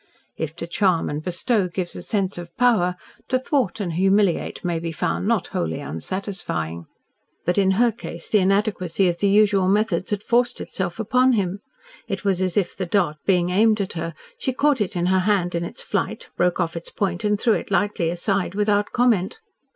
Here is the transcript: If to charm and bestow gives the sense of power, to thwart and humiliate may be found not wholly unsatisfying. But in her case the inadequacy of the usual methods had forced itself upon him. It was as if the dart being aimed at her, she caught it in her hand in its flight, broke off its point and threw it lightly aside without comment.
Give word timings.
If 0.35 0.55
to 0.55 0.65
charm 0.65 1.09
and 1.11 1.21
bestow 1.21 1.67
gives 1.67 1.93
the 1.93 2.01
sense 2.01 2.39
of 2.39 2.57
power, 2.57 2.95
to 3.27 3.37
thwart 3.37 3.79
and 3.79 3.93
humiliate 3.93 4.65
may 4.65 4.79
be 4.79 4.91
found 4.91 5.27
not 5.27 5.45
wholly 5.53 5.79
unsatisfying. 5.79 6.87
But 7.45 7.59
in 7.59 7.69
her 7.77 7.91
case 7.91 8.27
the 8.31 8.39
inadequacy 8.39 9.07
of 9.09 9.19
the 9.19 9.27
usual 9.29 9.67
methods 9.67 10.09
had 10.09 10.23
forced 10.23 10.59
itself 10.59 10.99
upon 10.99 11.33
him. 11.33 11.59
It 12.07 12.25
was 12.25 12.41
as 12.41 12.57
if 12.57 12.75
the 12.75 12.87
dart 12.87 13.17
being 13.27 13.51
aimed 13.51 13.79
at 13.79 13.93
her, 13.93 14.15
she 14.39 14.53
caught 14.53 14.81
it 14.81 14.95
in 14.95 15.05
her 15.05 15.19
hand 15.19 15.53
in 15.53 15.63
its 15.63 15.83
flight, 15.83 16.29
broke 16.35 16.59
off 16.59 16.75
its 16.75 16.89
point 16.89 17.23
and 17.23 17.39
threw 17.39 17.53
it 17.53 17.69
lightly 17.69 18.09
aside 18.09 18.55
without 18.55 18.91
comment. 18.91 19.37